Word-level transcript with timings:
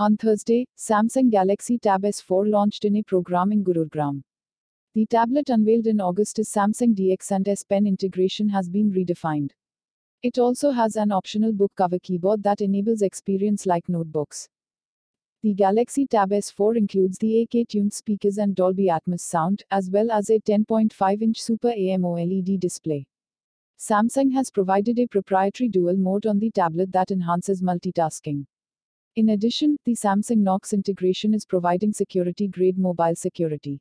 On 0.00 0.16
Thursday, 0.16 0.66
Samsung 0.78 1.30
Galaxy 1.30 1.76
Tab 1.76 2.04
S4 2.04 2.50
launched 2.50 2.86
in 2.86 2.96
a 2.96 3.02
program 3.02 3.52
in 3.52 3.62
Gurugram. 3.62 4.22
The 4.94 5.04
tablet 5.04 5.50
unveiled 5.50 5.86
in 5.86 6.00
August 6.00 6.38
is 6.38 6.48
Samsung 6.48 6.94
DeX 6.94 7.30
and 7.32 7.46
S 7.46 7.64
Pen 7.64 7.86
integration 7.86 8.48
has 8.48 8.70
been 8.70 8.90
redefined. 8.90 9.50
It 10.22 10.38
also 10.38 10.70
has 10.70 10.96
an 10.96 11.12
optional 11.12 11.52
book 11.52 11.72
cover 11.76 11.98
keyboard 11.98 12.42
that 12.44 12.62
enables 12.62 13.02
experience 13.02 13.66
like 13.66 13.90
notebooks. 13.90 14.48
The 15.42 15.52
Galaxy 15.52 16.06
Tab 16.06 16.30
S4 16.30 16.78
includes 16.78 17.18
the 17.18 17.46
AKG 17.46 17.68
tuned 17.68 17.92
speakers 17.92 18.38
and 18.38 18.56
Dolby 18.56 18.86
Atmos 18.86 19.20
sound, 19.20 19.64
as 19.70 19.90
well 19.90 20.10
as 20.10 20.30
a 20.30 20.40
10.5 20.40 21.20
inch 21.20 21.42
Super 21.42 21.72
AMOLED 21.76 22.58
display. 22.58 23.06
Samsung 23.78 24.32
has 24.32 24.50
provided 24.50 24.98
a 24.98 25.06
proprietary 25.06 25.68
dual 25.68 25.98
mode 25.98 26.24
on 26.24 26.38
the 26.38 26.50
tablet 26.50 26.90
that 26.92 27.10
enhances 27.10 27.60
multitasking. 27.60 28.46
In 29.16 29.30
addition, 29.30 29.76
the 29.84 29.96
Samsung 29.96 30.38
Knox 30.38 30.72
integration 30.72 31.34
is 31.34 31.44
providing 31.44 31.92
security 31.92 32.46
grade 32.46 32.78
mobile 32.78 33.16
security. 33.16 33.80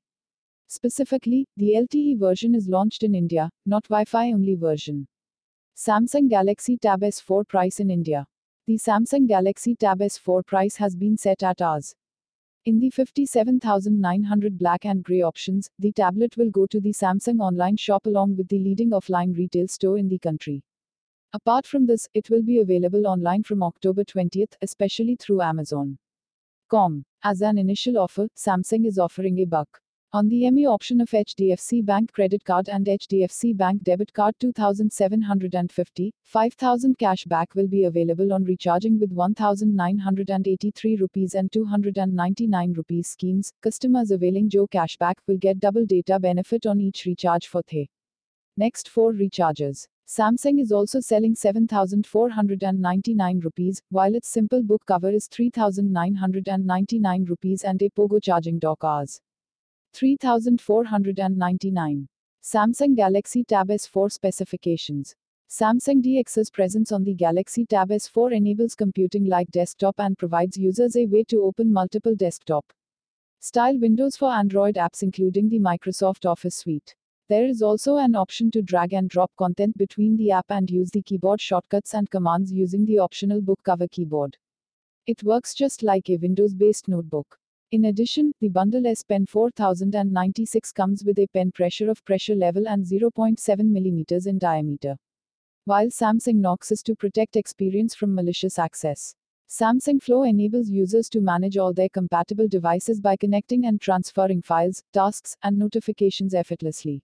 Specifically, 0.68 1.46
the 1.56 1.74
LTE 1.76 2.18
version 2.18 2.56
is 2.56 2.68
launched 2.68 3.04
in 3.04 3.14
India, 3.14 3.52
not 3.68 3.84
Wi 3.84 4.06
Fi 4.06 4.32
only 4.32 4.56
version. 4.56 5.08
Samsung 5.78 6.30
Galaxy 6.30 6.78
Tab 6.78 7.02
S4 7.02 7.48
price 7.48 7.80
in 7.80 7.92
India. 7.92 8.26
The 8.66 8.78
Samsung 8.78 9.28
Galaxy 9.28 9.76
Tab 9.76 10.00
S4 10.00 10.46
price 10.48 10.76
has 10.78 10.96
been 10.96 11.16
set 11.16 11.44
at 11.44 11.62
Rs. 11.62 11.94
In 12.66 12.80
the 12.80 12.90
57,900 12.90 14.58
black 14.58 14.86
and 14.86 15.04
grey 15.04 15.22
options, 15.22 15.70
the 15.78 15.92
tablet 15.92 16.38
will 16.38 16.50
go 16.50 16.66
to 16.66 16.80
the 16.80 16.92
Samsung 16.92 17.40
online 17.40 17.78
shop 17.78 18.08
along 18.08 18.36
with 18.36 18.48
the 18.48 18.60
leading 18.60 18.90
offline 18.90 19.38
retail 19.38 19.68
store 19.68 20.00
in 20.00 20.10
the 20.10 20.20
country. 20.20 20.64
Apart 21.32 21.68
from 21.68 21.86
this, 21.86 22.10
it 22.16 22.32
will 22.32 22.42
be 22.42 22.60
available 22.60 23.06
online 23.06 23.44
from 23.44 23.62
October 23.62 24.04
20th, 24.04 24.54
especially 24.64 25.16
through 25.16 25.44
Amazon. 25.44 25.96
Com. 26.70 27.06
As 27.24 27.42
an 27.42 27.60
initial 27.60 28.00
offer, 28.00 28.28
Samsung 28.36 28.88
is 28.88 28.98
offering 28.98 29.38
a 29.38 29.46
buck. 29.46 29.80
On 30.12 30.28
the 30.28 30.50
ME 30.50 30.66
option 30.66 31.02
of 31.02 31.12
HDFC 31.12 31.86
Bank 31.86 32.12
credit 32.14 32.44
card 32.44 32.68
and 32.68 32.88
HDFC 32.88 33.56
Bank 33.56 33.84
debit 33.84 34.12
card 34.12 34.34
2750, 34.40 36.12
5000 36.24 36.98
cash 36.98 37.26
back 37.26 37.54
will 37.54 37.68
be 37.68 37.84
available 37.84 38.34
on 38.34 38.44
recharging 38.44 39.00
with 39.00 39.12
1983 39.12 40.96
rupees 40.96 41.36
and 41.36 41.52
299 41.52 42.74
rupees 42.74 43.08
schemes. 43.08 43.54
Customers 43.62 44.10
availing 44.10 44.50
Jio 44.50 44.68
cashback 44.68 45.18
will 45.28 45.38
get 45.38 45.60
double 45.60 45.86
data 45.86 46.20
benefit 46.20 46.66
on 46.66 46.82
each 46.82 47.06
recharge 47.06 47.46
for 47.46 47.62
the 47.68 47.88
next 48.58 48.90
4 48.90 49.14
recharges. 49.14 49.88
Samsung 50.10 50.60
is 50.60 50.72
also 50.72 51.00
selling 51.00 51.36
7499 51.36 53.40
rupees, 53.42 53.84
while 53.92 54.16
its 54.16 54.28
simple 54.28 54.64
book 54.64 54.84
cover 54.88 55.12
is 55.12 55.28
3999 55.28 57.26
rupees 57.26 57.64
and 57.64 57.80
a 57.84 57.92
Pogo 57.92 58.20
charging 58.20 58.58
dock 58.58 58.84
Rs. 58.84 59.22
3499. 59.94 62.08
Samsung 62.44 62.96
Galaxy 62.96 63.44
Tab 63.44 63.68
S4 63.68 64.12
specifications. 64.12 65.14
Samsung 65.48 66.02
DeX's 66.02 66.50
presence 66.50 66.92
on 66.92 67.04
the 67.04 67.14
Galaxy 67.14 67.68
Tab 67.68 67.90
S4 67.90 68.36
enables 68.36 68.74
computing 68.74 69.26
like 69.26 69.52
desktop 69.52 70.00
and 70.00 70.18
provides 70.18 70.58
users 70.58 70.96
a 70.96 71.06
way 71.06 71.24
to 71.26 71.44
open 71.44 71.72
multiple 71.72 72.16
desktop 72.16 72.66
style 73.42 73.78
windows 73.78 74.18
for 74.18 74.32
Android 74.32 74.74
apps 74.74 75.04
including 75.04 75.50
the 75.50 75.60
Microsoft 75.60 76.26
Office 76.26 76.56
suite. 76.56 76.96
There 77.30 77.46
is 77.46 77.62
also 77.62 77.98
an 77.98 78.16
option 78.16 78.50
to 78.52 78.64
drag 78.64 78.94
and 78.94 79.08
drop 79.08 79.32
content 79.38 79.78
between 79.78 80.18
the 80.18 80.32
app 80.32 80.48
and 80.50 80.68
use 80.68 80.90
the 80.90 81.04
keyboard 81.04 81.40
shortcuts 81.40 81.94
and 81.94 82.10
commands 82.10 82.52
using 82.52 82.86
the 82.86 82.98
optional 82.98 83.40
book 83.40 83.60
cover 83.64 83.88
keyboard. 83.88 84.36
It 85.06 85.24
works 85.24 85.54
just 85.54 85.84
like 85.84 86.10
a 86.10 86.18
Windows 86.18 86.56
based 86.56 86.88
notebook. 86.88 87.38
In 87.72 87.86
addition, 87.86 88.34
the 88.42 88.50
bundle 88.50 88.88
S 88.88 89.04
Pen 89.04 89.28
4096 89.28 90.72
comes 90.72 91.04
with 91.06 91.20
a 91.20 91.28
pen 91.28 91.52
pressure 91.52 91.92
of 91.92 92.04
pressure 92.04 92.34
level 92.34 92.68
and 92.68 92.84
0.7 92.84 93.38
mm 93.38 94.26
in 94.26 94.40
diameter. 94.40 94.98
While 95.66 95.90
Samsung 95.90 96.38
Knox 96.38 96.72
is 96.72 96.82
to 96.82 96.96
protect 96.96 97.36
experience 97.36 97.94
from 97.94 98.16
malicious 98.16 98.58
access. 98.58 99.14
Samsung 99.48 100.02
Flow 100.02 100.24
enables 100.24 100.68
users 100.68 101.08
to 101.10 101.22
manage 101.22 101.58
all 101.58 101.74
their 101.74 101.90
compatible 101.90 102.48
devices 102.48 103.00
by 103.00 103.16
connecting 103.16 103.68
and 103.68 103.80
transferring 103.80 104.42
files, 104.42 104.84
tasks, 104.94 105.38
and 105.44 105.60
notifications 105.60 106.34
effortlessly. 106.34 107.04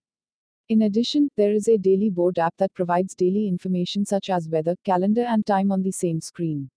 In 0.67 0.81
addition, 0.81 1.29
there 1.37 1.53
is 1.53 1.67
a 1.67 1.77
daily 1.77 2.09
board 2.09 2.39
app 2.39 2.57
that 2.57 2.73
provides 2.73 3.13
daily 3.13 3.47
information 3.47 4.03
such 4.03 4.31
as 4.31 4.49
weather, 4.49 4.75
calendar, 4.83 5.21
and 5.21 5.45
time 5.45 5.71
on 5.71 5.83
the 5.83 5.91
same 5.91 6.19
screen. 6.19 6.71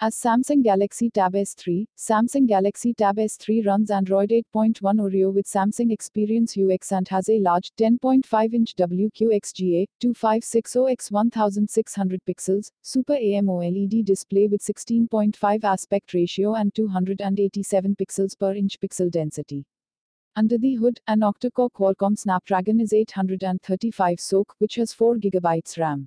As 0.00 0.14
Samsung 0.14 0.62
Galaxy 0.62 1.10
Tab 1.10 1.34
S3, 1.34 1.84
Samsung 1.94 2.46
Galaxy 2.46 2.94
Tab 2.94 3.16
S3 3.16 3.66
runs 3.66 3.90
Android 3.90 4.30
8.1 4.30 4.80
Oreo 4.80 5.30
with 5.30 5.44
Samsung 5.44 5.92
Experience 5.92 6.56
UX 6.56 6.90
and 6.92 7.06
has 7.08 7.28
a 7.28 7.38
large 7.40 7.70
10.5-inch 7.76 8.76
WQXGA 8.76 9.84
2560x1600 10.02 12.18
pixels 12.26 12.70
Super 12.80 13.16
AMOLED 13.16 14.06
display 14.06 14.46
with 14.46 14.62
16.5 14.62 15.64
aspect 15.64 16.14
ratio 16.14 16.54
and 16.54 16.74
287 16.74 17.94
pixels 17.94 18.38
per 18.38 18.54
inch 18.54 18.80
pixel 18.80 19.10
density. 19.10 19.66
Under 20.38 20.56
the 20.56 20.76
hood, 20.76 21.00
an 21.08 21.22
octa-core 21.22 21.68
Qualcomm 21.68 22.16
Snapdragon 22.16 22.78
is 22.78 22.92
835 22.92 24.20
SoC, 24.20 24.54
which 24.58 24.76
has 24.76 24.92
4 24.92 25.16
GB 25.16 25.78
RAM. 25.78 26.06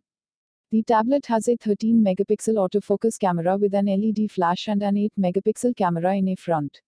The 0.71 0.83
tablet 0.83 1.25
has 1.25 1.49
a 1.49 1.57
13 1.57 2.01
megapixel 2.01 2.55
autofocus 2.55 3.19
camera 3.19 3.57
with 3.57 3.73
an 3.73 3.87
LED 3.87 4.31
flash 4.31 4.69
and 4.69 4.83
an 4.83 4.95
8 4.95 5.11
megapixel 5.19 5.75
camera 5.75 6.15
in 6.15 6.29
a 6.29 6.35
front. 6.35 6.79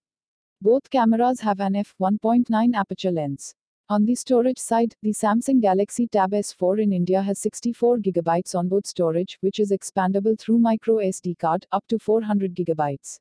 Both 0.61 0.89
cameras 0.89 1.41
have 1.41 1.59
an 1.59 1.73
f1.9 1.73 2.75
aperture 2.75 3.11
lens. 3.11 3.53
On 3.89 4.05
the 4.05 4.15
storage 4.15 4.57
side, 4.59 4.95
the 5.01 5.11
Samsung 5.11 5.59
Galaxy 5.61 6.07
Tab 6.07 6.31
S4 6.31 6.81
in 6.81 6.93
India 6.93 7.21
has 7.21 7.39
64 7.39 7.97
GB 7.97 8.55
onboard 8.55 8.87
storage, 8.87 9.37
which 9.41 9.59
is 9.59 9.73
expandable 9.73 10.39
through 10.39 10.59
micro 10.59 10.99
SD 10.99 11.37
card 11.39 11.65
up 11.73 11.83
to 11.89 11.99
400 11.99 12.55
GB. 12.55 13.19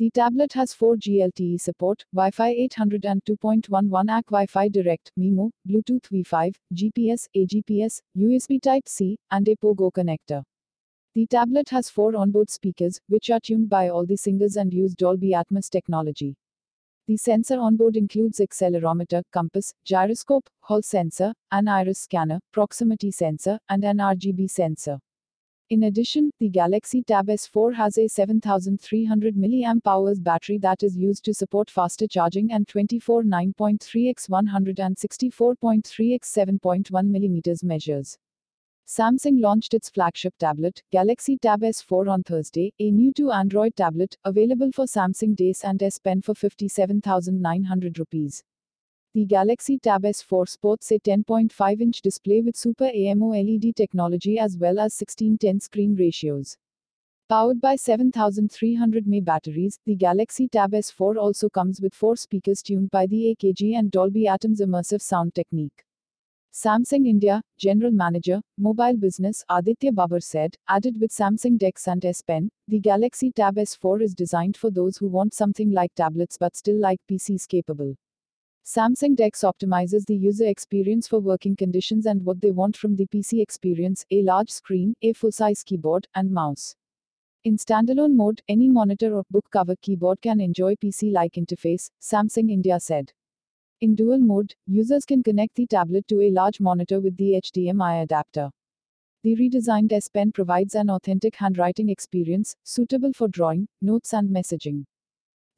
The 0.00 0.08
tablet 0.08 0.54
has 0.54 0.72
4G 0.72 1.18
LTE 1.30 1.60
support, 1.60 2.06
Wi-Fi 2.14 2.48
800 2.48 3.04
and 3.04 3.22
2.11 3.26 4.08
AC 4.08 4.22
Wi-Fi 4.30 4.68
Direct, 4.68 5.12
MIMO, 5.18 5.50
Bluetooth 5.68 6.08
V5, 6.10 6.54
GPS, 6.72 7.28
AGPS, 7.36 8.00
USB 8.16 8.62
Type-C, 8.62 9.18
and 9.30 9.46
a 9.46 9.56
Pogo 9.56 9.92
connector. 9.92 10.42
The 11.14 11.26
tablet 11.26 11.68
has 11.68 11.90
four 11.90 12.16
onboard 12.16 12.48
speakers, 12.48 12.98
which 13.08 13.28
are 13.28 13.40
tuned 13.40 13.68
by 13.68 13.90
all 13.90 14.06
the 14.06 14.16
singers 14.16 14.56
and 14.56 14.72
use 14.72 14.94
Dolby 14.94 15.32
Atmos 15.32 15.68
technology. 15.68 16.34
The 17.06 17.18
sensor 17.18 17.58
onboard 17.60 17.98
includes 17.98 18.40
accelerometer, 18.40 19.22
compass, 19.30 19.74
gyroscope, 19.84 20.48
Hall 20.60 20.80
sensor, 20.80 21.34
an 21.52 21.68
iris 21.68 21.98
scanner, 21.98 22.40
proximity 22.52 23.10
sensor, 23.10 23.58
and 23.68 23.84
an 23.84 23.98
RGB 23.98 24.48
sensor. 24.48 24.98
In 25.70 25.84
addition, 25.84 26.32
the 26.40 26.48
Galaxy 26.48 27.00
Tab 27.00 27.28
S4 27.28 27.74
has 27.74 27.96
a 27.96 28.08
7300 28.08 29.36
mAh 29.36 30.14
battery 30.18 30.58
that 30.58 30.82
is 30.82 30.96
used 30.96 31.24
to 31.24 31.32
support 31.32 31.70
faster 31.70 32.08
charging 32.08 32.50
and 32.50 32.66
24 32.66 33.22
9.3x 33.22 34.28
164.3x 34.28 36.24
7.1 36.24 36.90
mm 36.90 37.62
measures. 37.62 38.18
Samsung 38.84 39.40
launched 39.40 39.72
its 39.72 39.88
flagship 39.88 40.34
tablet, 40.40 40.82
Galaxy 40.90 41.36
Tab 41.36 41.60
S4 41.60 42.10
on 42.10 42.24
Thursday, 42.24 42.72
a 42.80 42.90
new 42.90 43.12
to 43.12 43.30
Android 43.30 43.76
tablet, 43.76 44.18
available 44.24 44.72
for 44.72 44.86
Samsung 44.86 45.36
DeX 45.36 45.62
and 45.64 45.80
S 45.80 46.00
Pen 46.00 46.20
for 46.20 46.34
57,900 46.34 47.96
rupees. 48.00 48.42
The 49.12 49.24
Galaxy 49.24 49.76
Tab 49.76 50.02
S4 50.04 50.48
sports 50.48 50.92
a 50.92 51.00
10.5-inch 51.00 52.00
display 52.00 52.42
with 52.42 52.56
Super 52.56 52.92
AMOLED 52.94 53.74
technology 53.74 54.38
as 54.38 54.56
well 54.56 54.78
as 54.78 54.94
16:10 54.94 55.60
screen 55.60 55.96
ratios. 55.96 56.56
Powered 57.28 57.60
by 57.60 57.74
7300 57.74 59.08
mAh 59.08 59.18
batteries, 59.18 59.80
the 59.84 59.96
Galaxy 59.96 60.46
Tab 60.46 60.70
S4 60.70 61.16
also 61.16 61.48
comes 61.48 61.80
with 61.80 61.92
four 61.92 62.14
speakers 62.14 62.62
tuned 62.62 62.92
by 62.92 63.08
the 63.08 63.34
AKG 63.34 63.76
and 63.76 63.90
Dolby 63.90 64.26
Atmos 64.26 64.60
immersive 64.60 65.02
sound 65.02 65.34
technique. 65.34 65.84
Samsung 66.52 67.04
India, 67.04 67.42
General 67.58 67.90
Manager, 67.90 68.40
Mobile 68.58 68.96
Business 68.96 69.44
Aditya 69.48 69.90
Babbar 69.90 70.22
said, 70.22 70.56
added 70.68 71.00
with 71.00 71.10
Samsung 71.10 71.58
DeX 71.58 71.88
and 71.88 72.04
S 72.04 72.22
Pen, 72.22 72.48
the 72.68 72.78
Galaxy 72.78 73.32
Tab 73.32 73.56
S4 73.56 74.02
is 74.02 74.14
designed 74.14 74.56
for 74.56 74.70
those 74.70 74.98
who 74.98 75.08
want 75.08 75.34
something 75.34 75.72
like 75.72 75.92
tablets 75.96 76.38
but 76.38 76.54
still 76.54 76.78
like 76.78 77.00
PCs 77.10 77.48
capable. 77.48 77.96
Samsung 78.72 79.16
DeX 79.16 79.40
optimizes 79.40 80.06
the 80.06 80.14
user 80.14 80.46
experience 80.46 81.08
for 81.08 81.18
working 81.18 81.56
conditions 81.56 82.06
and 82.06 82.24
what 82.24 82.40
they 82.40 82.52
want 82.52 82.76
from 82.76 82.94
the 82.94 83.06
PC 83.06 83.42
experience 83.42 84.06
a 84.12 84.22
large 84.22 84.48
screen, 84.48 84.94
a 85.02 85.12
full 85.12 85.32
size 85.32 85.64
keyboard, 85.64 86.06
and 86.14 86.30
mouse. 86.30 86.76
In 87.42 87.56
standalone 87.56 88.14
mode, 88.14 88.42
any 88.46 88.68
monitor 88.68 89.12
or 89.12 89.24
book 89.28 89.44
cover 89.50 89.74
keyboard 89.82 90.22
can 90.22 90.40
enjoy 90.40 90.76
PC 90.76 91.10
like 91.10 91.32
interface, 91.32 91.90
Samsung 92.00 92.48
India 92.48 92.78
said. 92.78 93.12
In 93.80 93.96
dual 93.96 94.20
mode, 94.20 94.54
users 94.68 95.04
can 95.04 95.24
connect 95.24 95.56
the 95.56 95.66
tablet 95.66 96.06
to 96.06 96.20
a 96.20 96.30
large 96.30 96.60
monitor 96.60 97.00
with 97.00 97.16
the 97.16 97.40
HDMI 97.44 98.04
adapter. 98.04 98.50
The 99.24 99.34
redesigned 99.34 99.90
S 99.90 100.06
Pen 100.06 100.30
provides 100.30 100.76
an 100.76 100.90
authentic 100.90 101.34
handwriting 101.34 101.88
experience, 101.88 102.54
suitable 102.62 103.12
for 103.14 103.26
drawing, 103.26 103.66
notes, 103.82 104.14
and 104.14 104.30
messaging. 104.30 104.84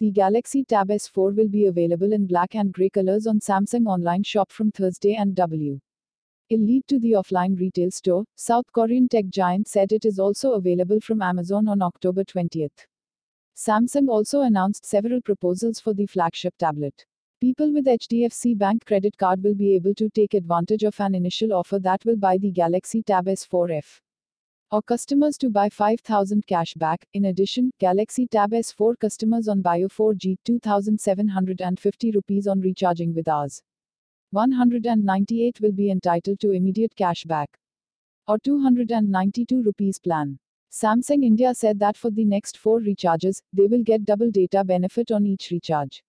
The 0.02 0.10
Galaxy 0.10 0.64
Tab 0.64 0.88
S4 0.88 1.37
will 1.37 1.46
be 1.46 1.66
available 1.66 2.12
in 2.12 2.26
black 2.26 2.56
and 2.56 2.72
grey 2.72 2.90
colors 2.90 3.28
on 3.28 3.38
Samsung 3.38 3.87
online 3.87 4.25
shop 4.25 4.50
from 4.50 4.72
Thursday 4.72 5.14
and 5.14 5.32
W. 5.37 5.78
It'll 6.49 6.66
lead 6.66 6.88
to 6.88 6.99
the 6.99 7.12
offline 7.12 7.56
retail 7.56 7.93
store. 7.93 8.25
South 8.34 8.64
Korean 8.72 9.08
tech 9.08 9.26
giant 9.28 9.69
said 9.69 9.93
it 9.93 10.04
is 10.04 10.19
also 10.19 10.54
available 10.54 10.99
from 10.99 11.22
Amazon 11.22 11.69
on 11.69 11.82
October 11.82 12.25
20th. 12.25 12.84
Samsung 13.56 14.08
also 14.08 14.40
announced 14.40 14.84
several 14.84 15.20
proposals 15.20 15.78
for 15.78 15.94
the 15.94 16.06
flagship 16.06 16.55
tablet. 16.58 17.06
People 17.40 17.72
with 17.72 17.87
HDFC 17.87 18.58
Bank 18.58 18.84
credit 18.84 19.16
card 19.16 19.40
will 19.40 19.55
be 19.55 19.76
able 19.76 19.94
to 19.94 20.10
take 20.10 20.34
advantage 20.34 20.82
of 20.82 20.98
an 20.98 21.14
initial 21.14 21.52
offer 21.52 21.78
that 21.78 22.05
will 22.05 22.16
buy 22.16 22.38
the 22.38 22.50
Galaxy 22.50 23.05
Tab 23.05 23.26
S4F. 23.26 24.00
Or 24.72 24.80
customers 24.80 25.36
to 25.36 25.50
buy 25.50 25.69
5000 25.69 26.46
cash 26.46 26.72
back. 26.72 27.06
In 27.12 27.26
addition, 27.26 27.72
Galaxy 27.78 28.26
Tab 28.26 28.52
S4 28.52 28.98
customers 28.98 29.46
on 29.46 29.62
Jio 29.62 29.86
4G 29.86 30.38
2750 30.46 32.12
rupees 32.12 32.46
on 32.46 32.58
recharging 32.58 33.14
with 33.14 33.28
us. 33.28 33.60
198 34.30 35.60
will 35.60 35.72
be 35.72 35.90
entitled 35.90 36.40
to 36.40 36.52
immediate 36.52 36.96
cash 36.96 37.24
back. 37.24 37.50
Or 38.26 38.38
292 38.38 39.62
rupees 39.62 39.98
plan. 39.98 40.38
Samsung 40.72 41.22
India 41.22 41.54
said 41.54 41.78
that 41.80 41.98
for 41.98 42.10
the 42.10 42.24
next 42.24 42.56
4 42.56 42.80
recharges, 42.80 43.42
they 43.52 43.66
will 43.66 43.82
get 43.82 44.06
double 44.06 44.30
data 44.30 44.64
benefit 44.64 45.12
on 45.12 45.26
each 45.26 45.50
recharge. 45.50 46.02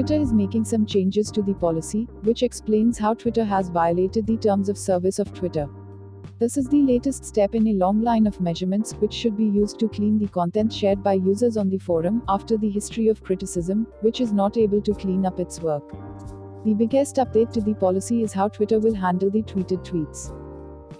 Twitter 0.00 0.22
is 0.22 0.32
making 0.32 0.64
some 0.64 0.86
changes 0.86 1.30
to 1.30 1.42
the 1.42 1.52
policy, 1.52 2.08
which 2.22 2.42
explains 2.42 2.96
how 2.96 3.12
Twitter 3.12 3.44
has 3.44 3.68
violated 3.68 4.26
the 4.26 4.38
terms 4.38 4.70
of 4.70 4.78
service 4.78 5.18
of 5.18 5.34
Twitter. 5.34 5.68
This 6.38 6.56
is 6.56 6.68
the 6.68 6.80
latest 6.80 7.22
step 7.22 7.54
in 7.54 7.66
a 7.66 7.74
long 7.74 8.00
line 8.00 8.26
of 8.26 8.40
measurements 8.40 8.94
which 8.94 9.12
should 9.12 9.36
be 9.36 9.44
used 9.44 9.78
to 9.80 9.88
clean 9.88 10.18
the 10.18 10.28
content 10.28 10.72
shared 10.72 11.02
by 11.02 11.12
users 11.12 11.58
on 11.58 11.68
the 11.68 11.76
forum 11.76 12.22
after 12.30 12.56
the 12.56 12.70
history 12.70 13.08
of 13.08 13.22
criticism, 13.22 13.86
which 14.00 14.22
is 14.22 14.32
not 14.32 14.56
able 14.56 14.80
to 14.80 14.94
clean 14.94 15.26
up 15.26 15.38
its 15.38 15.60
work. 15.60 15.84
The 16.64 16.72
biggest 16.72 17.16
update 17.16 17.52
to 17.52 17.60
the 17.60 17.74
policy 17.74 18.22
is 18.22 18.32
how 18.32 18.48
Twitter 18.48 18.78
will 18.78 18.94
handle 18.94 19.28
the 19.28 19.42
tweeted 19.42 19.84
tweets. 19.84 20.34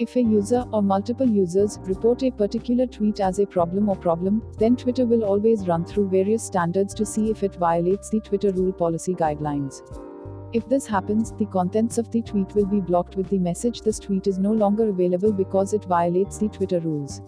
If 0.00 0.17
a 0.17 0.23
user 0.23 0.64
or 0.73 0.82
multiple 0.82 1.29
users 1.29 1.79
report 1.82 2.23
a 2.23 2.31
particular 2.31 2.87
tweet 2.87 3.20
as 3.20 3.38
a 3.38 3.44
problem 3.44 3.91
or 3.91 3.97
problem, 3.97 4.43
then 4.58 4.75
Twitter 4.75 5.05
will 5.05 5.25
always 5.25 5.69
run 5.69 5.85
through 5.85 6.08
various 6.08 6.43
standards 6.43 6.94
to 6.94 7.05
see 7.05 7.31
if 7.31 7.43
it 7.43 7.56
violates 7.56 8.08
the 8.08 8.20
Twitter 8.20 8.50
rule 8.50 8.73
policy 8.73 9.12
guidelines. 9.12 9.82
If 10.55 10.67
this 10.70 10.87
happens, 10.87 11.32
the 11.32 11.44
contents 11.44 11.99
of 11.99 12.11
the 12.11 12.23
tweet 12.23 12.55
will 12.55 12.64
be 12.64 12.81
blocked 12.81 13.17
with 13.17 13.29
the 13.29 13.38
message 13.38 13.82
this 13.82 13.99
tweet 13.99 14.26
is 14.26 14.38
no 14.38 14.52
longer 14.52 14.88
available 14.88 15.35
because 15.35 15.75
it 15.75 15.85
violates 15.85 16.38
the 16.38 16.49
Twitter 16.49 16.81
rules. 16.81 17.20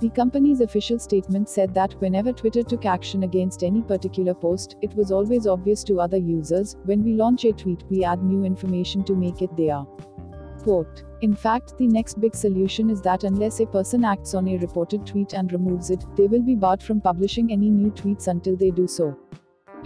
The 0.00 0.08
company's 0.08 0.62
official 0.62 0.98
statement 0.98 1.50
said 1.50 1.74
that 1.74 1.92
whenever 2.00 2.32
Twitter 2.32 2.62
took 2.62 2.86
action 2.86 3.24
against 3.24 3.62
any 3.62 3.82
particular 3.82 4.32
post, 4.32 4.76
it 4.80 4.94
was 4.94 5.12
always 5.12 5.46
obvious 5.46 5.84
to 5.84 6.00
other 6.00 6.16
users. 6.16 6.74
When 6.86 7.04
we 7.04 7.12
launch 7.12 7.44
a 7.44 7.52
tweet, 7.52 7.84
we 7.90 8.02
add 8.02 8.24
new 8.24 8.44
information 8.44 9.04
to 9.04 9.14
make 9.14 9.42
it 9.42 9.54
there. 9.58 9.84
Quote. 10.68 11.04
In 11.22 11.34
fact, 11.34 11.78
the 11.78 11.86
next 11.86 12.20
big 12.20 12.36
solution 12.36 12.90
is 12.90 13.00
that 13.00 13.24
unless 13.24 13.58
a 13.60 13.66
person 13.66 14.04
acts 14.04 14.34
on 14.34 14.46
a 14.46 14.58
reported 14.58 15.06
tweet 15.06 15.32
and 15.32 15.50
removes 15.50 15.88
it, 15.88 16.04
they 16.14 16.26
will 16.26 16.42
be 16.42 16.54
barred 16.54 16.82
from 16.82 17.00
publishing 17.00 17.50
any 17.50 17.70
new 17.70 17.90
tweets 17.90 18.28
until 18.28 18.54
they 18.54 18.70
do 18.70 18.86
so. 18.86 19.16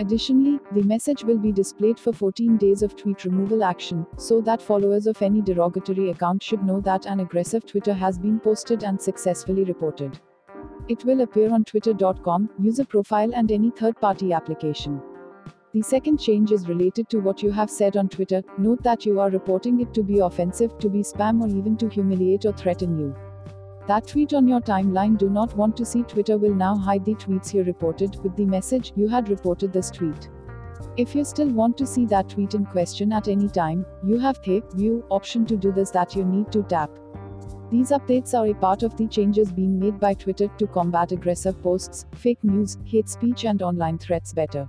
Additionally, 0.01 0.59
the 0.75 0.83
message 0.83 1.23
will 1.23 1.39
be 1.39 1.53
displayed 1.53 2.01
for 2.01 2.13
14 2.13 2.57
days 2.57 2.83
of 2.83 2.97
tweet 2.97 3.25
removal 3.25 3.63
action, 3.63 4.05
so 4.17 4.41
that 4.41 4.61
followers 4.61 5.07
of 5.07 5.23
any 5.23 5.41
derogatory 5.41 6.11
account 6.11 6.43
should 6.43 6.65
know 6.65 6.81
that 6.81 7.07
an 7.07 7.21
aggressive 7.21 7.65
Twitter 7.65 7.95
has 7.95 8.19
been 8.19 8.41
posted 8.41 8.83
and 8.83 9.01
successfully 9.01 9.63
reported. 9.63 10.19
It 10.89 11.05
will 11.05 11.21
appear 11.21 11.53
on 11.53 11.63
twitter.com, 11.63 12.51
user 12.59 12.85
profile, 12.85 13.31
and 13.37 13.53
any 13.53 13.71
third 13.71 14.01
party 14.01 14.33
application. 14.33 15.01
The 15.75 15.81
second 15.81 16.19
change 16.19 16.53
is 16.53 16.69
related 16.69 17.09
to 17.09 17.19
what 17.21 17.43
you 17.43 17.51
have 17.51 17.71
said 17.71 17.97
on 17.97 18.11
Twitter. 18.11 18.43
Note 18.59 18.83
that 18.83 19.07
you 19.07 19.19
are 19.21 19.31
reporting 19.31 19.81
it 19.81 19.95
to 19.95 20.03
be 20.03 20.19
offensive, 20.19 20.79
to 20.81 20.91
be 20.91 20.99
spam, 20.99 21.41
or 21.41 21.49
even 21.49 21.79
to 21.79 21.89
humiliate 21.89 22.45
or 22.45 22.53
threaten 22.53 22.99
you. 22.99 23.17
That 23.89 24.07
tweet 24.07 24.35
on 24.35 24.47
your 24.47 24.61
timeline 24.61 25.17
do 25.17 25.31
not 25.31 25.57
want 25.57 25.75
to 25.79 25.87
see 25.87 26.03
Twitter 26.03 26.37
will 26.37 26.55
now 26.55 26.77
hide 26.77 27.07
the 27.07 27.15
tweets 27.15 27.55
you 27.55 27.65
reported 27.65 28.23
with 28.23 28.37
the 28.37 28.45
message 28.45 28.93
you 28.97 29.09
had 29.09 29.31
reported 29.31 29.73
this 29.73 29.91
tweet. 29.91 30.29
If 30.99 31.15
you 31.15 31.25
still 31.25 31.49
want 31.49 31.79
to 31.79 31.87
see 31.87 32.05
that 32.05 32.29
tweet 32.29 32.53
in 32.53 32.67
question 32.67 33.11
at 33.11 33.29
any 33.29 33.49
time, 33.49 33.87
you 34.05 34.19
have 34.19 34.43
the 34.43 34.63
view 34.75 35.07
option 35.09 35.47
to 35.47 35.57
do 35.57 35.73
this 35.73 35.91
that 35.93 36.15
you 36.15 36.23
need 36.23 36.53
to 36.53 36.65
tap. 36.65 36.91
These 37.71 37.93
updates 37.93 38.39
are 38.39 38.47
a 38.47 38.55
part 38.55 38.83
of 38.83 38.95
the 38.99 39.09
changes 39.09 39.51
being 39.51 39.79
made 39.79 39.99
by 39.99 40.13
Twitter 40.13 40.49
to 40.49 40.67
combat 40.67 41.13
aggressive 41.13 41.63
posts, 41.63 42.05
fake 42.15 42.45
news, 42.45 42.77
hate 42.85 43.09
speech, 43.09 43.47
and 43.47 43.63
online 43.63 43.97
threats 43.97 44.35
better. 44.35 44.69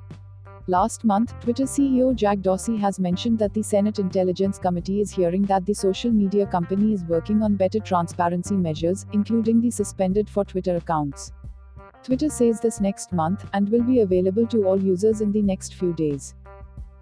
Last 0.68 1.04
month, 1.04 1.38
Twitter 1.42 1.65
CEO 1.65 2.15
Jack 2.15 2.39
Dorsey 2.39 2.77
has 2.77 2.98
mentioned 2.98 3.38
that 3.39 3.54
the 3.54 3.62
Senate 3.62 4.00
Intelligence 4.00 4.57
Committee 4.57 5.01
is 5.01 5.12
hearing 5.12 5.42
that 5.44 5.65
the 5.65 5.74
social 5.74 6.10
media 6.10 6.48
company 6.48 6.94
is 6.94 7.04
working 7.04 7.44
on 7.44 7.57
better 7.57 7.80
transparency 7.80 8.56
measures, 8.56 9.06
including 9.12 9.60
the 9.60 9.69
suspended 9.69 10.30
for 10.30 10.45
Twitter 10.45 10.77
accounts. 10.77 11.33
Twitter 12.01 12.30
says 12.30 12.62
this 12.62 12.80
next 12.80 13.12
month, 13.12 13.45
and 13.51 13.68
will 13.68 13.83
be 13.83 14.00
available 14.00 14.48
to 14.48 14.63
all 14.63 14.81
users 14.81 15.19
in 15.19 15.33
the 15.33 15.42
next 15.42 15.74
few 15.74 15.92
days. 15.92 16.33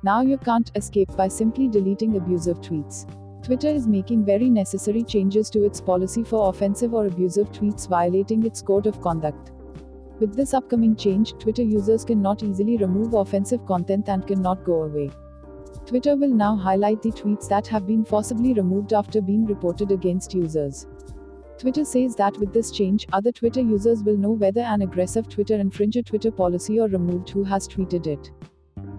Now 0.02 0.22
you 0.22 0.40
can't 0.40 0.72
escape 0.74 1.16
by 1.16 1.28
simply 1.28 1.68
deleting 1.68 2.18
abusive 2.18 2.62
tweets. 2.62 3.06
Twitter 3.44 3.70
is 3.70 3.86
making 3.86 4.26
very 4.26 4.50
necessary 4.50 5.04
changes 5.04 5.52
to 5.52 5.66
its 5.66 5.80
policy 5.80 6.24
for 6.24 6.50
offensive 6.50 6.96
or 6.96 7.06
abusive 7.06 7.52
tweets 7.52 7.88
violating 7.88 8.44
its 8.44 8.64
code 8.64 8.88
of 8.88 9.00
conduct. 9.02 9.52
With 10.22 10.36
this 10.36 10.54
upcoming 10.54 10.96
change, 10.96 11.34
Twitter 11.40 11.64
users 11.64 12.06
can 12.06 12.22
not 12.22 12.44
easily 12.44 12.78
remove 12.78 13.16
offensive 13.16 13.66
content 13.66 14.08
and 14.08 14.28
cannot 14.28 14.64
go 14.64 14.84
away. 14.84 15.10
Twitter 15.88 16.16
will 16.16 16.30
now 16.30 16.56
highlight 16.56 17.02
the 17.02 17.10
tweets 17.10 17.50
that 17.50 17.66
have 17.66 17.88
been 17.88 18.06
forcibly 18.06 18.54
removed 18.54 18.94
after 18.94 19.20
being 19.20 19.48
reported 19.48 19.92
against 19.92 20.36
users. 20.36 20.86
Twitter 21.58 21.84
says 21.84 22.16
that 22.18 22.38
with 22.38 22.54
this 22.54 22.70
change, 22.70 23.08
other 23.12 23.32
Twitter 23.32 23.62
users 23.62 24.04
will 24.04 24.16
know 24.16 24.30
whether 24.34 24.62
an 24.62 24.84
aggressive 24.84 25.28
Twitter 25.28 25.56
infringed 25.56 25.98
a 25.98 26.04
Twitter 26.04 26.30
policy 26.30 26.80
or 26.80 26.88
removed 26.88 27.32
who 27.32 27.44
has 27.44 27.68
tweeted 27.68 28.06
it. 28.06 28.30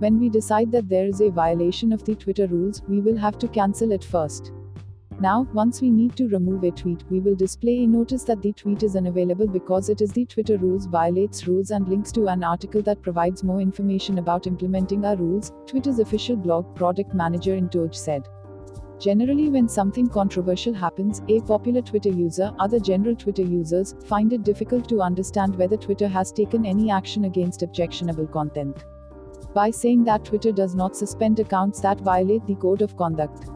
When 0.00 0.18
we 0.18 0.28
decide 0.28 0.72
that 0.72 0.88
there 0.88 1.06
is 1.06 1.20
a 1.20 1.30
violation 1.30 1.92
of 1.92 2.04
the 2.04 2.16
Twitter 2.16 2.48
rules, 2.48 2.82
we 2.88 2.98
will 2.98 3.16
have 3.16 3.38
to 3.38 3.46
cancel 3.46 3.92
it 3.92 4.02
first. 4.02 4.50
Now, 5.20 5.46
once 5.52 5.80
we 5.80 5.90
need 5.90 6.16
to 6.16 6.28
remove 6.28 6.64
a 6.64 6.70
tweet, 6.70 7.04
we 7.10 7.20
will 7.20 7.34
display 7.34 7.84
a 7.84 7.86
notice 7.86 8.24
that 8.24 8.42
the 8.42 8.52
tweet 8.52 8.82
is 8.82 8.96
unavailable 8.96 9.46
because 9.46 9.88
it 9.88 10.00
is 10.00 10.10
the 10.10 10.24
Twitter 10.24 10.58
rules 10.58 10.86
violates 10.86 11.46
rules 11.46 11.70
and 11.70 11.88
links 11.88 12.10
to 12.12 12.26
an 12.26 12.42
article 12.42 12.82
that 12.82 13.02
provides 13.02 13.44
more 13.44 13.60
information 13.60 14.18
about 14.18 14.46
implementing 14.46 15.04
our 15.04 15.16
rules, 15.16 15.52
Twitter's 15.66 15.98
official 15.98 16.36
blog, 16.36 16.74
Product 16.74 17.14
Manager 17.14 17.54
in 17.54 17.68
Touch 17.68 17.94
said. 17.96 18.28
Generally, 18.98 19.50
when 19.50 19.68
something 19.68 20.08
controversial 20.08 20.72
happens, 20.72 21.22
a 21.28 21.40
popular 21.40 21.82
Twitter 21.82 22.10
user, 22.10 22.52
other 22.60 22.78
general 22.78 23.16
Twitter 23.16 23.42
users, 23.42 23.96
find 24.06 24.32
it 24.32 24.44
difficult 24.44 24.88
to 24.88 25.02
understand 25.02 25.56
whether 25.56 25.76
Twitter 25.76 26.06
has 26.06 26.30
taken 26.30 26.64
any 26.64 26.90
action 26.90 27.24
against 27.24 27.62
objectionable 27.62 28.28
content. 28.28 28.84
By 29.54 29.70
saying 29.70 30.04
that 30.04 30.24
Twitter 30.24 30.52
does 30.52 30.74
not 30.74 30.96
suspend 30.96 31.40
accounts 31.40 31.80
that 31.80 32.00
violate 32.00 32.46
the 32.46 32.54
code 32.54 32.80
of 32.80 32.96
conduct. 32.96 33.50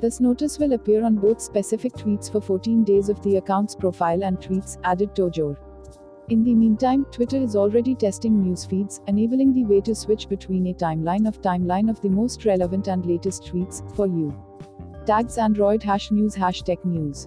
This 0.00 0.20
notice 0.20 0.58
will 0.58 0.74
appear 0.74 1.04
on 1.04 1.14
both 1.16 1.40
specific 1.40 1.94
tweets 1.94 2.30
for 2.30 2.40
14 2.40 2.84
days 2.84 3.08
of 3.08 3.22
the 3.22 3.36
account's 3.36 3.74
profile 3.74 4.22
and 4.24 4.38
tweets, 4.38 4.76
added 4.84 5.14
Tojor. 5.14 5.56
In 6.28 6.44
the 6.44 6.54
meantime, 6.54 7.06
Twitter 7.06 7.38
is 7.38 7.56
already 7.56 7.94
testing 7.94 8.42
news 8.42 8.66
feeds, 8.66 9.00
enabling 9.06 9.54
the 9.54 9.64
way 9.64 9.80
to 9.80 9.94
switch 9.94 10.28
between 10.28 10.66
a 10.66 10.74
timeline 10.74 11.26
of 11.26 11.40
timeline 11.40 11.88
of 11.88 12.00
the 12.02 12.10
most 12.10 12.44
relevant 12.44 12.88
and 12.88 13.06
latest 13.06 13.44
tweets, 13.44 13.80
for 13.96 14.06
you. 14.06 14.36
Tags 15.06 15.38
Android 15.38 15.82
hash 15.82 16.10
news 16.10 16.34
hashtag 16.34 16.84
news. 16.84 17.26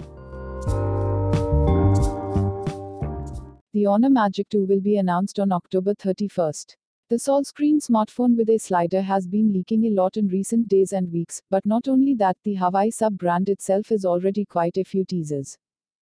The 3.74 3.86
Honor 3.88 4.10
Magic 4.10 4.50
2 4.50 4.66
will 4.66 4.82
be 4.82 4.98
announced 4.98 5.40
on 5.40 5.52
October 5.52 5.96
31st. 5.96 6.76
The 7.10 7.18
Sol 7.18 7.44
screen 7.44 7.80
smartphone 7.80 8.38
with 8.38 8.52
a 8.52 8.60
slider 8.60 9.02
has 9.02 9.26
been 9.26 9.52
leaking 9.52 9.86
a 9.86 9.90
lot 9.90 10.16
in 10.16 10.28
recent 10.28 10.68
days 10.68 10.94
and 10.94 11.12
weeks, 11.12 11.42
but 11.50 11.66
not 11.66 11.88
only 11.88 12.14
that, 12.14 12.38
the 12.44 12.56
Huawei 12.56 12.94
sub 12.94 13.18
brand 13.18 13.50
itself 13.50 13.92
is 13.92 14.06
already 14.06 14.46
quite 14.46 14.78
a 14.78 14.84
few 14.84 15.04
teasers. 15.04 15.58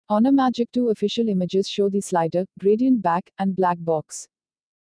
Honor 0.08 0.32
Magic 0.32 0.68
2 0.72 0.88
official 0.88 1.28
images 1.28 1.68
show 1.68 1.88
the 1.88 2.00
slider, 2.00 2.44
gradient 2.58 3.02
back, 3.02 3.30
and 3.38 3.54
black 3.54 3.78
box. 3.78 4.26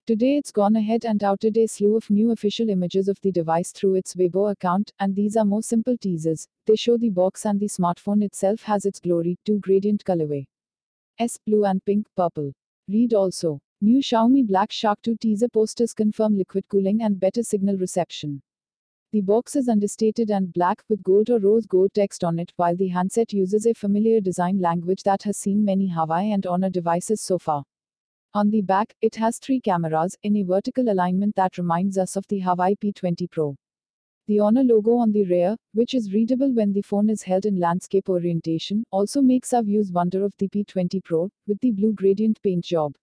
Today 0.05 0.37
it's 0.37 0.51
gone 0.51 0.75
ahead 0.75 1.03
and 1.03 1.23
outed 1.23 1.57
a 1.57 1.65
slew 1.65 1.97
of 1.97 2.07
new 2.11 2.29
official 2.29 2.69
images 2.69 3.07
of 3.07 3.19
the 3.21 3.31
device 3.31 3.71
through 3.71 3.95
its 3.95 4.13
Weibo 4.13 4.51
account, 4.51 4.91
and 4.99 5.15
these 5.15 5.35
are 5.35 5.45
more 5.45 5.63
simple 5.63 5.97
teasers. 5.97 6.47
They 6.67 6.75
show 6.75 6.99
the 6.99 7.09
box 7.09 7.43
and 7.47 7.59
the 7.59 7.65
smartphone 7.65 8.23
itself 8.23 8.61
has 8.61 8.85
its 8.85 8.99
glory, 8.99 9.39
two 9.45 9.57
gradient 9.61 10.05
colorway. 10.05 10.45
S 11.17 11.39
blue 11.43 11.65
and 11.65 11.83
pink, 11.83 12.05
purple. 12.15 12.53
Read 12.87 13.15
also. 13.15 13.59
New 13.79 13.99
Xiaomi 13.99 14.43
Black 14.47 14.71
Shark 14.71 14.99
2 15.03 15.17
teaser 15.17 15.47
posters 15.49 15.93
confirm 15.93 16.35
liquid 16.35 16.67
cooling 16.67 17.03
and 17.03 17.19
better 17.19 17.43
signal 17.43 17.77
reception. 17.77 18.41
The 19.11 19.21
box 19.21 19.55
is 19.55 19.69
understated 19.69 20.31
and 20.31 20.51
black 20.51 20.81
with 20.89 21.03
gold 21.03 21.29
or 21.29 21.37
rose 21.37 21.67
gold 21.67 21.93
text 21.93 22.23
on 22.23 22.39
it, 22.39 22.51
while 22.55 22.75
the 22.75 22.87
handset 22.87 23.33
uses 23.33 23.67
a 23.67 23.75
familiar 23.75 24.19
design 24.19 24.59
language 24.59 25.03
that 25.03 25.21
has 25.21 25.37
seen 25.37 25.63
many 25.63 25.87
Huawei 25.87 26.33
and 26.33 26.47
Honor 26.47 26.71
devices 26.71 27.21
so 27.21 27.37
far. 27.37 27.63
On 28.33 28.49
the 28.49 28.63
back, 28.63 28.95
it 29.03 29.13
has 29.17 29.37
three 29.37 29.59
cameras 29.59 30.17
in 30.23 30.37
a 30.37 30.43
vertical 30.43 30.89
alignment 30.89 31.35
that 31.35 31.59
reminds 31.59 31.99
us 31.99 32.15
of 32.15 32.25
the 32.29 32.41
Huawei 32.41 32.79
P20 32.79 33.29
Pro. 33.29 33.55
The 34.25 34.39
Honor 34.39 34.63
logo 34.63 34.95
on 34.95 35.11
the 35.11 35.25
rear, 35.25 35.55
which 35.75 35.93
is 35.93 36.11
readable 36.11 36.51
when 36.51 36.73
the 36.73 36.81
phone 36.81 37.11
is 37.11 37.21
held 37.21 37.45
in 37.45 37.59
landscape 37.59 38.09
orientation, 38.09 38.83
also 38.89 39.21
makes 39.21 39.53
our 39.53 39.61
views 39.61 39.91
wonder 39.91 40.25
of 40.25 40.33
the 40.39 40.49
P20 40.49 41.03
Pro, 41.03 41.29
with 41.45 41.59
the 41.59 41.69
blue 41.69 41.93
gradient 41.93 42.41
paint 42.41 42.65
job. 42.65 42.95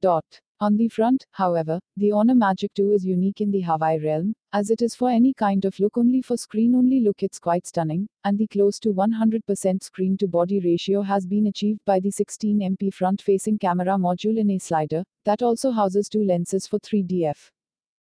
Dot. 0.00 0.40
On 0.60 0.76
the 0.76 0.86
front, 0.88 1.26
however, 1.32 1.80
the 1.96 2.12
Honor 2.12 2.36
Magic 2.36 2.72
2 2.74 2.92
is 2.92 3.04
unique 3.04 3.40
in 3.40 3.50
the 3.50 3.62
Huawei 3.62 4.00
realm, 4.00 4.32
as 4.52 4.70
it 4.70 4.80
is 4.80 4.94
for 4.94 5.10
any 5.10 5.34
kind 5.34 5.64
of 5.64 5.78
look 5.80 5.98
only 5.98 6.22
for 6.22 6.36
screen 6.36 6.76
only 6.76 7.00
look 7.00 7.24
it's 7.24 7.40
quite 7.40 7.66
stunning, 7.66 8.08
and 8.24 8.38
the 8.38 8.46
close 8.46 8.78
to 8.80 8.92
100% 8.92 9.82
screen 9.82 10.16
to 10.18 10.28
body 10.28 10.60
ratio 10.60 11.02
has 11.02 11.26
been 11.26 11.48
achieved 11.48 11.84
by 11.84 11.98
the 11.98 12.10
16MP 12.10 12.94
front 12.94 13.20
facing 13.20 13.58
camera 13.58 13.96
module 13.96 14.38
in 14.38 14.52
a 14.52 14.58
slider, 14.58 15.02
that 15.24 15.42
also 15.42 15.72
houses 15.72 16.08
two 16.08 16.22
lenses 16.22 16.68
for 16.68 16.78
3DF. 16.78 17.50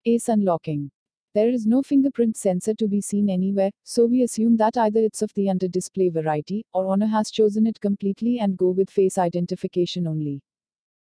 Ace 0.05 0.29
unlocking. 0.29 0.89
There 1.33 1.49
is 1.49 1.65
no 1.65 1.81
fingerprint 1.81 2.37
sensor 2.37 2.75
to 2.75 2.87
be 2.87 3.01
seen 3.01 3.29
anywhere, 3.29 3.71
so 3.83 4.05
we 4.05 4.23
assume 4.23 4.55
that 4.57 4.77
either 4.77 5.01
it's 5.01 5.21
of 5.21 5.33
the 5.33 5.49
under 5.49 5.67
display 5.67 6.07
variety, 6.07 6.65
or 6.73 6.87
Honor 6.87 7.07
has 7.07 7.29
chosen 7.29 7.67
it 7.67 7.81
completely 7.81 8.39
and 8.39 8.55
go 8.55 8.69
with 8.69 8.89
face 8.89 9.17
identification 9.17 10.07
only. 10.07 10.41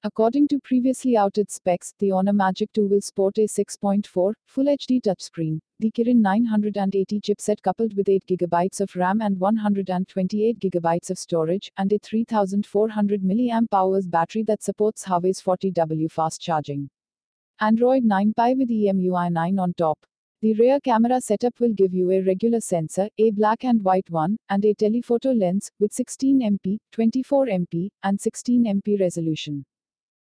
According 0.07 0.47
to 0.49 0.61
previously 0.61 1.17
outed 1.17 1.51
specs, 1.51 1.93
the 1.99 2.13
Honor 2.13 2.33
Magic 2.33 2.73
2 2.75 2.87
will 2.87 3.01
sport 3.01 3.39
a 3.39 3.49
6.4 3.49 4.07
Full 4.07 4.65
HD 4.65 5.01
touchscreen, 5.01 5.59
the 5.81 5.91
Kirin 5.91 6.19
980 6.19 7.21
chipset 7.21 7.61
coupled 7.61 7.97
with 7.97 8.07
8GB 8.07 8.81
of 8.81 8.95
RAM 8.95 9.21
and 9.21 9.37
128GB 9.37 11.11
of 11.11 11.19
storage, 11.19 11.73
and 11.77 11.93
a 11.93 11.99
3400 11.99 13.25
mAh 13.25 14.01
battery 14.07 14.45
that 14.45 14.63
supports 14.63 15.05
Huawei's 15.05 15.43
40W 15.43 16.09
fast 16.13 16.41
charging. 16.41 16.89
Android 17.59 18.05
9 18.05 18.33
Pie 18.35 18.55
with 18.55 18.71
EMUI 18.71 19.33
9 19.33 19.59
on 19.59 19.73
top. 19.73 19.99
The 20.41 20.55
rear 20.55 20.79
camera 20.79 21.21
setup 21.21 21.59
will 21.59 21.73
give 21.73 21.93
you 21.93 22.13
a 22.13 22.23
regular 22.23 22.61
sensor, 22.61 23.09
a 23.19 23.33
black 23.33 23.65
and 23.65 23.83
white 23.83 24.09
one, 24.09 24.37
and 24.51 24.65
a 24.65 24.73
telephoto 24.73 25.33
lens, 25.33 25.73
with 25.81 25.91
16MP, 25.91 26.79
24MP, 26.95 27.89
and 28.05 28.21
16MP 28.21 29.01
resolution. 29.01 29.67